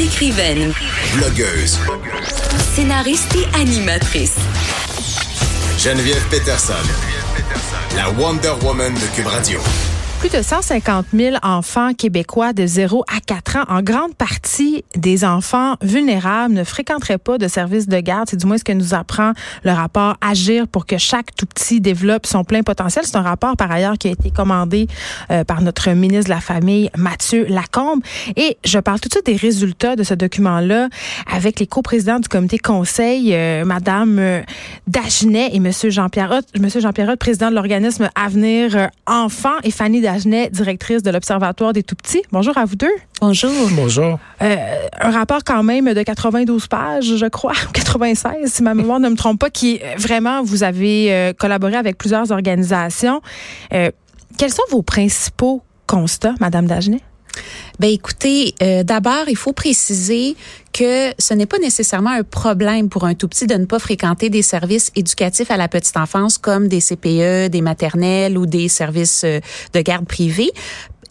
[0.00, 0.72] Écrivaine,
[1.14, 1.78] Blogueuse.
[2.74, 4.36] scénariste et animatrice.
[5.78, 6.72] Geneviève Peterson.
[7.96, 9.60] La Wonder Woman de Cube Radio.
[10.20, 15.24] Plus de 150 000 enfants québécois de 0 à 4 ans, en grande partie des
[15.24, 18.28] enfants vulnérables, ne fréquenteraient pas de services de garde.
[18.28, 19.32] C'est du moins ce que nous apprend
[19.64, 23.06] le rapport Agir pour que chaque tout petit développe son plein potentiel.
[23.06, 24.88] C'est un rapport, par ailleurs, qui a été commandé
[25.30, 28.02] euh, par notre ministre de la Famille, Mathieu Lacombe.
[28.36, 30.90] Et je parle tout de suite des résultats de ce document-là
[31.32, 34.42] avec les coprésidents du comité conseil, euh, Madame euh,
[34.86, 40.50] Dagenet et Monsieur Jean-Pierre Monsieur Jean-Pierre président de l'organisme Avenir euh, Enfants, et Fanny Dagenet,
[40.50, 42.22] directrice de l'Observatoire des Tout-Petits.
[42.32, 42.90] Bonjour à vous deux.
[43.20, 43.52] Bonjour.
[43.76, 44.18] Bonjour.
[44.42, 44.56] Euh,
[45.00, 49.14] un rapport quand même de 92 pages, je crois, 96, si ma mémoire ne me
[49.14, 53.20] trompe pas, qui euh, vraiment, vous avez euh, collaboré avec plusieurs organisations.
[53.72, 53.92] Euh,
[54.36, 57.02] quels sont vos principaux constats, Madame Dagenet?
[57.78, 60.36] Ben écoutez, euh, d'abord, il faut préciser
[60.72, 64.28] que ce n'est pas nécessairement un problème pour un tout petit de ne pas fréquenter
[64.28, 69.22] des services éducatifs à la petite enfance comme des CPE, des maternelles ou des services
[69.24, 69.40] euh,
[69.72, 70.50] de garde privée.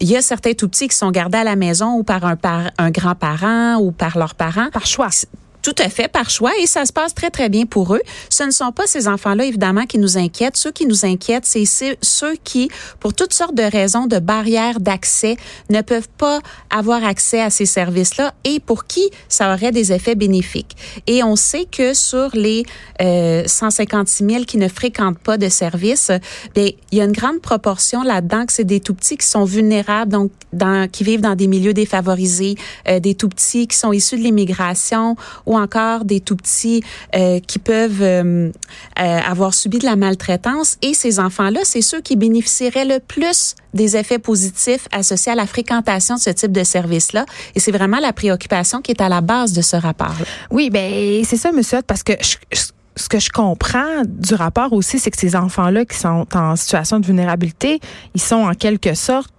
[0.00, 2.36] Il y a certains tout petits qui sont gardés à la maison ou par un,
[2.36, 4.70] par un grand-parent ou par leurs parents.
[4.72, 5.10] Par choix.
[5.62, 8.00] Tout à fait, par choix, et ça se passe très, très bien pour eux.
[8.30, 10.56] Ce ne sont pas ces enfants-là, évidemment, qui nous inquiètent.
[10.56, 11.96] Ceux qui nous inquiètent, c'est ceux-
[12.44, 15.36] qui, pour toutes sortes de raisons, de barrières d'accès,
[15.68, 20.14] ne peuvent pas avoir accès à ces services-là et pour qui ça aurait des effets
[20.14, 20.76] bénéfiques.
[21.06, 22.64] Et on sait que sur les
[23.00, 26.10] euh, 156 000 qui ne fréquentent pas de services,
[26.54, 30.12] bien, il y a une grande proportion là-dedans que c'est des tout-petits qui sont vulnérables,
[30.12, 32.56] donc dans, qui vivent dans des milieux défavorisés,
[32.88, 36.82] euh, des tout-petits qui sont issus de l'immigration ou encore des tout-petits
[37.14, 38.50] euh, qui peuvent euh,
[38.98, 40.76] euh, avoir subi de la maltraitance.
[40.82, 45.46] Et ces enfants-là, c'est ceux qui bénéficieraient le plus des effets positifs associés à la
[45.46, 47.24] fréquentation de ce type de service-là.
[47.54, 50.26] Et c'est vraiment la préoccupation qui est à la base de ce rapport-là.
[50.50, 50.79] Oui, ben
[51.24, 55.10] c'est ça, Monsieur parce que je- je- ce que je comprends du rapport aussi, c'est
[55.10, 57.80] que ces enfants-là qui sont en situation de vulnérabilité,
[58.14, 59.30] ils sont en quelque sorte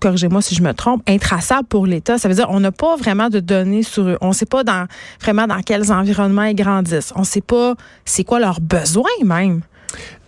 [0.00, 2.18] corrigez-moi si je me trompe, intraçables pour l'État.
[2.18, 4.16] Ça veut dire on n'a pas vraiment de données sur eux.
[4.20, 4.86] On ne sait pas dans,
[5.20, 7.12] vraiment dans quels environnements ils grandissent.
[7.16, 7.74] On ne sait pas
[8.04, 9.62] c'est quoi leurs besoins même.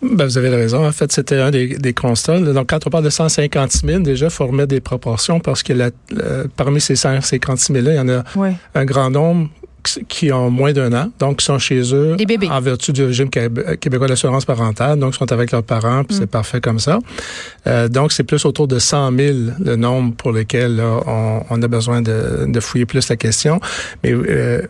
[0.00, 0.86] Ben, vous avez raison.
[0.86, 2.38] En fait, c'était un des, des constats.
[2.40, 5.72] Donc, quand on parle de 150 000, déjà, il faut remettre des proportions parce que
[5.74, 5.90] la,
[6.56, 8.50] parmi ces 150 000-là, il y en a Oui.
[8.76, 9.50] un grand nombre
[9.94, 12.48] qui- qui ont moins d'un an, donc qui sont chez eux bébés.
[12.50, 16.26] en vertu du régime québé- québécois d'assurance parentale, donc sont avec leurs parents, puis c'est
[16.30, 16.98] parfait comme ça.
[17.66, 21.62] Euh, donc c'est plus autour de 100 000 le nombre pour lesquels là, on, on
[21.62, 23.60] a besoin de, de fouiller plus la question.
[24.02, 24.62] Mais euh,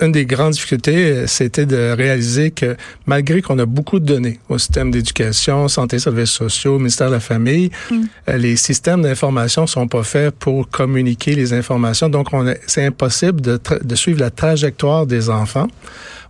[0.00, 2.76] une des grandes difficultés, euh, c'était de réaliser que
[3.06, 7.20] malgré qu'on a beaucoup de données au système d'éducation, santé, services sociaux, ministère de la
[7.20, 12.08] famille, euh, les systèmes d'information sont pas faits pour communiquer les informations.
[12.08, 12.28] Donc,
[12.66, 15.68] c'est impossible de, de suivre la trajectoire des enfants.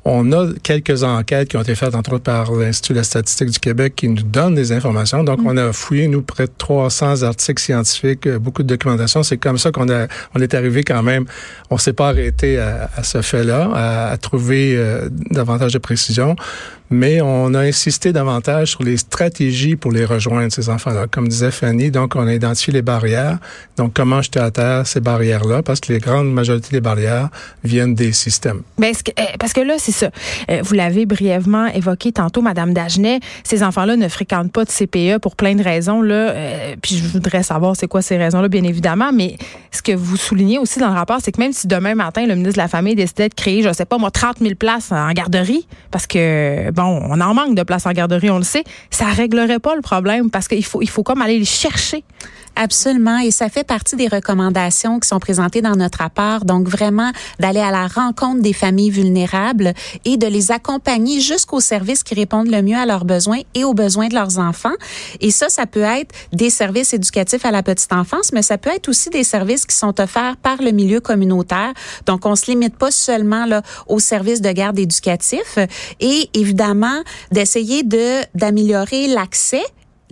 [0.09, 3.51] On a quelques enquêtes qui ont été faites, entre autres, par l'Institut de la statistique
[3.51, 5.25] du Québec qui nous donne des informations.
[5.25, 9.25] Donc, on a fouillé, nous, près de 300 articles scientifiques, euh, beaucoup de documentation.
[9.25, 10.07] C'est comme ça qu'on a,
[10.37, 11.25] on est arrivé quand même.
[11.71, 16.37] On s'est pas arrêté à, à ce fait-là, à, à trouver euh, davantage de précision.
[16.91, 21.07] Mais on a insisté davantage sur les stratégies pour les rejoindre, ces enfants-là.
[21.11, 23.39] Comme disait Fanny, donc, on a identifié les barrières.
[23.77, 25.63] Donc, comment jeter à terre ces barrières-là?
[25.63, 27.29] Parce que les grandes majorités des barrières
[27.65, 28.63] viennent des systèmes.
[28.79, 30.11] Ben, est-ce que- euh, parce que là, c'est ça.
[30.51, 33.21] Euh, vous l'avez brièvement évoqué tantôt, Madame Dagenet.
[33.45, 36.03] Ces enfants-là ne fréquentent pas de CPE pour plein de raisons.
[36.03, 39.11] Là, Euh, puis je voudrais savoir c'est quoi ces raisons-là, bien évidemment.
[39.13, 39.37] Mais
[39.73, 42.35] ce que vous soulignez aussi dans le rapport, c'est que même si demain matin, le
[42.35, 45.11] ministre de la Famille décidait de créer, je sais pas moi, 30 000 places en
[45.13, 49.07] garderie, parce que, bon, on en manque de places en garderie, on le sait, ça
[49.07, 52.05] réglerait pas le problème parce qu'il faut, il faut comme aller les chercher.
[52.59, 56.47] Absolument, et ça fait partie des recommandations qui sont présentées dans notre rapport.
[56.47, 59.75] Donc vraiment d'aller à la rencontre des familles vulnérables
[60.07, 63.75] et de les accompagner jusqu'aux services qui répondent le mieux à leurs besoins et aux
[63.75, 64.73] besoins de leurs enfants.
[65.21, 68.71] Et ça, ça peut être des services éducatifs à la petite enfance, mais ça peut
[68.71, 71.75] être aussi des services qui sont offerts par le milieu communautaire.
[72.07, 75.59] Donc on se limite pas seulement là aux services de garde éducatif
[76.01, 79.63] et évidemment d'essayer de d'améliorer l'accès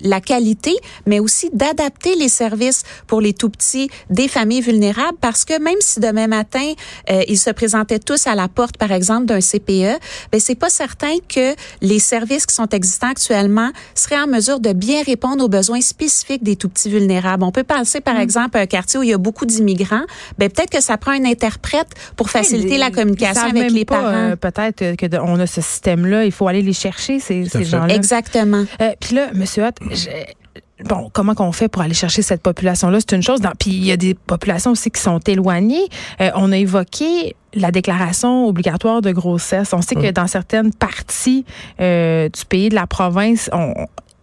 [0.05, 0.73] la qualité,
[1.07, 5.79] mais aussi d'adapter les services pour les tout petits des familles vulnérables parce que même
[5.81, 6.73] si demain matin
[7.11, 9.99] euh, ils se présentaient tous à la porte par exemple d'un CPE,
[10.31, 14.73] ben c'est pas certain que les services qui sont existants actuellement seraient en mesure de
[14.73, 17.43] bien répondre aux besoins spécifiques des tout petits vulnérables.
[17.43, 20.05] On peut penser par exemple à un quartier où il y a beaucoup d'immigrants,
[20.39, 23.85] ben peut-être que ça prend un interprète pour faciliter Oui, la communication avec même les
[23.85, 24.15] pas, parents.
[24.15, 27.45] euh, Peut-être euh, que de- on a ce système-là, il faut aller les chercher ces,
[27.65, 27.95] gens-là.
[27.95, 28.65] Exactement.
[28.81, 32.99] Euh, Puis là, Monsieur Hott, je- bon, comment qu'on fait pour aller chercher cette population-là?
[33.01, 33.41] C'est une chose.
[33.41, 35.87] Dans, puis il y a des populations aussi qui sont éloignées.
[36.21, 39.73] Euh, on a évoqué la déclaration obligatoire de grossesse.
[39.73, 41.45] On sait que dans certaines parties
[41.81, 43.73] euh, du pays, de la province, on,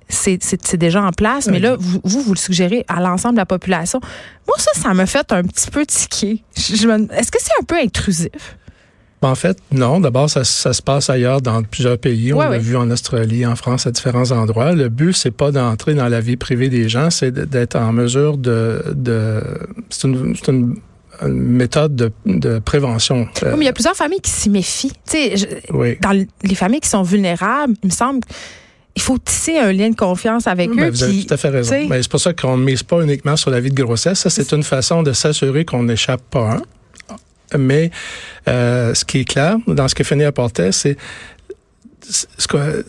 [0.09, 3.45] c'est déjà en place, mais là, vous, vous, vous le suggérez à l'ensemble de la
[3.45, 4.01] population.
[4.45, 6.43] Moi, ça, ça me fait un petit peu tiquer.
[6.57, 8.57] Est-ce que c'est un peu intrusif?
[9.23, 9.99] En fait, non.
[9.99, 12.33] D'abord, ça, ça, se passe ailleurs dans plusieurs pays.
[12.33, 14.73] On l'a vu en Australie, en France, à différents endroits.
[14.73, 18.37] Le but, c'est pas d'entrer dans la vie privée des gens, c'est d'être en mesure
[18.37, 18.83] de...
[18.95, 19.41] de
[19.89, 20.75] c'est une, une
[21.29, 23.27] méthode de, de prévention.
[23.43, 24.93] Oui, mais il y a plusieurs familles qui s'y méfient.
[25.11, 25.97] Je, oui.
[26.01, 28.21] Dans les familles qui sont vulnérables, il me semble
[28.95, 30.89] il faut tisser un lien de confiance avec eux.
[30.89, 31.75] Vous avez tout à fait raison.
[31.89, 34.19] Mais c'est pour ça qu'on ne mise pas uniquement sur la vie de grossesse.
[34.19, 36.61] Ça, c'est une façon de s'assurer qu'on n'échappe pas un.
[37.57, 37.91] Mais
[38.47, 40.97] euh, ce qui est clair dans ce que Fanny apportait, c'est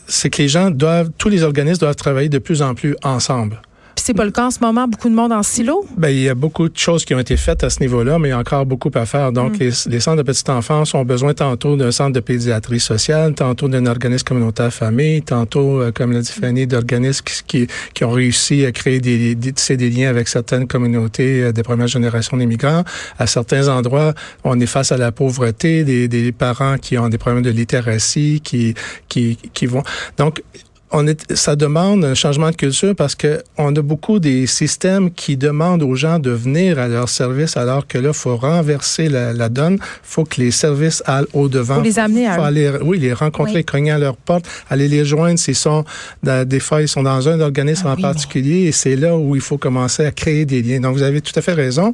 [0.09, 3.61] c'est que les gens doivent, tous les organismes doivent travailler de plus en plus ensemble
[4.03, 5.87] c'est pas le cas en ce moment, beaucoup de monde en silo?
[5.97, 8.29] Ben, il y a beaucoup de choses qui ont été faites à ce niveau-là, mais
[8.29, 9.31] il y a encore beaucoup à faire.
[9.31, 9.71] Donc, mm.
[9.87, 13.87] les, centres de petite enfance ont besoin tantôt d'un centre de pédiatrie sociale, tantôt d'un
[13.87, 18.73] organisme communautaire famille, tantôt, euh, comme l'a dit Fanny, d'organismes qui, qui, ont réussi à
[18.73, 22.83] créer des, des, des liens avec certaines communautés euh, des premières générations d'immigrants.
[23.19, 27.19] À certains endroits, on est face à la pauvreté, des, des parents qui ont des
[27.19, 28.75] problèmes de littératie, qui,
[29.09, 29.85] qui, qui vont.
[30.19, 30.43] Donc,
[30.93, 35.11] on est, ça demande un changement de culture parce que on a beaucoup des systèmes
[35.11, 39.33] qui demandent aux gens de venir à leur service alors que là, faut renverser la,
[39.33, 39.79] la donne.
[40.03, 41.77] faut que les services aillent au devant.
[41.77, 45.39] Faut les amener à aller, Oui, les rencontrer, cogner à leur porte, aller les joindre
[45.39, 45.85] s'ils sont
[46.23, 49.35] dans, des fois ils sont dans un organisme ah en particulier et c'est là où
[49.35, 50.81] il faut commencer à créer des liens.
[50.81, 51.93] Donc vous avez tout à fait raison.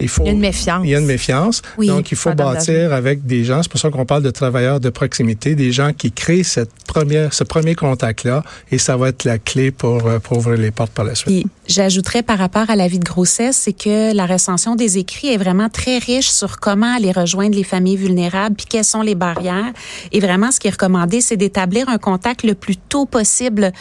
[0.00, 0.80] Il, faut, il y a une méfiance.
[0.84, 1.62] Il y a une méfiance.
[1.78, 3.62] donc, il faut bâtir avec des gens.
[3.62, 7.34] C'est pour ça qu'on parle de travailleurs de proximité, des gens qui créent cette première,
[7.34, 10.92] ce premier contact-là, et ça va être la clé pour, euh, pour ouvrir les portes
[10.92, 11.46] par la suite.
[11.66, 15.36] J'ajouterais par rapport à la vie de grossesse, c'est que la recension des écrits est
[15.36, 19.72] vraiment très riche sur comment aller rejoindre les familles vulnérables, puis quelles sont les barrières.
[20.12, 23.72] Et vraiment, ce qui est recommandé, c'est d'établir un contact le plus tôt possible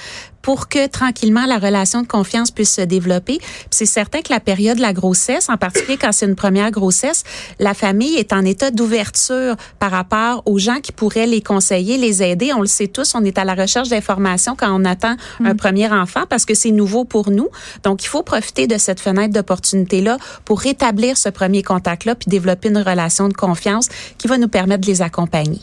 [0.47, 3.38] pour que tranquillement la relation de confiance puisse se développer.
[3.69, 7.25] C'est certain que la période de la grossesse, en particulier quand c'est une première grossesse,
[7.59, 12.23] la famille est en état d'ouverture par rapport aux gens qui pourraient les conseiller, les
[12.23, 12.53] aider.
[12.53, 15.57] On le sait tous, on est à la recherche d'informations quand on attend un mm.
[15.57, 17.50] premier enfant parce que c'est nouveau pour nous.
[17.83, 22.69] Donc, il faut profiter de cette fenêtre d'opportunité-là pour rétablir ce premier contact-là puis développer
[22.69, 25.59] une relation de confiance qui va nous permettre de les accompagner.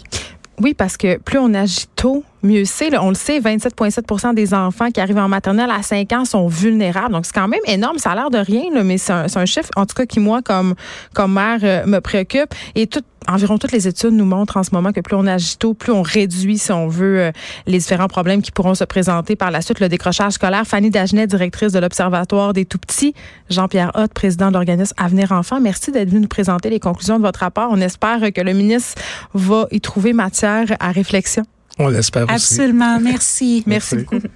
[0.60, 2.96] Oui, parce que plus on agit tôt, mieux c'est.
[2.98, 7.12] On le sait, 27,7% des enfants qui arrivent en maternelle à 5 ans sont vulnérables.
[7.12, 7.98] Donc, c'est quand même énorme.
[7.98, 10.42] Ça a l'air de rien, là, mais c'est un, chiffre, en tout cas, qui, moi,
[10.42, 10.74] comme,
[11.14, 12.54] comme mère, euh, me préoccupe.
[12.74, 15.56] Et tout, environ toutes les études nous montrent en ce moment que plus on agit
[15.56, 17.32] tôt, plus on réduit, si on veut, euh,
[17.66, 19.80] les différents problèmes qui pourront se présenter par la suite.
[19.80, 20.66] Le décrochage scolaire.
[20.66, 23.14] Fanny Dagenet, directrice de l'Observatoire des tout-petits.
[23.50, 25.60] Jean-Pierre Hott, président de l'organisme Avenir Enfants.
[25.60, 27.68] Merci d'être venu nous présenter les conclusions de votre rapport.
[27.70, 29.00] On espère que le ministre
[29.32, 31.44] va y trouver matière à réflexion.
[31.78, 32.34] On l'espère aussi.
[32.34, 33.00] Absolument.
[33.00, 33.64] Merci.
[33.66, 34.26] Merci, Merci beaucoup.